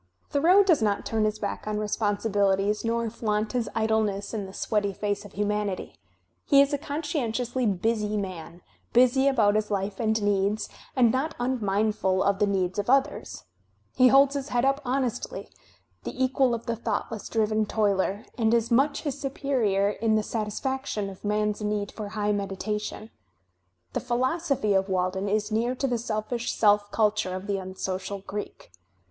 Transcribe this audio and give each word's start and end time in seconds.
Thoreau 0.31 0.63
does 0.63 0.81
not 0.81 1.05
turn 1.05 1.25
his 1.25 1.37
back 1.37 1.67
on 1.67 1.77
responsibilities 1.77 2.83
nor 2.83 3.07
flaunt 3.11 3.51
his 3.51 3.69
idleness 3.75 4.33
in 4.33 4.47
the 4.47 4.51
sweaty 4.51 4.93
face 4.93 5.25
of 5.25 5.33
humanity; 5.33 5.93
he 6.43 6.59
is 6.59 6.73
a 6.73 6.79
conscientiously 6.79 7.67
busy 7.67 8.17
man, 8.17 8.63
busy 8.93 9.27
about 9.27 9.53
his 9.53 9.69
life 9.69 9.99
and 9.99 10.19
needs, 10.23 10.69
and 10.95 11.11
not 11.11 11.35
unmindful 11.39 12.23
of 12.23 12.39
the 12.39 12.47
needs 12.47 12.79
of 12.79 12.89
others; 12.89 13.43
he 13.95 14.07
holds 14.07 14.33
his 14.33 14.49
head 14.49 14.65
up 14.65 14.81
honestly, 14.83 15.51
the 16.03 16.23
equal 16.23 16.55
of 16.55 16.65
the 16.65 16.75
thoughtless 16.75 17.29
driven 17.29 17.67
toiler, 17.67 18.25
and 18.39 18.55
is 18.55 18.71
much 18.71 19.03
his 19.03 19.21
superior 19.21 19.91
in 19.91 20.15
the 20.15 20.23
satisfaction 20.23 21.11
of 21.11 21.23
man's 21.23 21.61
need 21.61 21.91
for 21.91 22.07
high 22.09 22.31
meditation. 22.31 23.11
The 23.93 23.99
philosophy 23.99 24.73
of 24.73 24.89
"Walden" 24.89 25.29
is 25.29 25.51
near 25.51 25.75
to 25.75 25.85
the 25.85 25.97
seLBsh 25.97 26.47
self 26.49 26.89
culture 26.89 27.35
of 27.35 27.45
the 27.45 27.59
unsocial 27.59 28.23
Greek. 28.25 28.71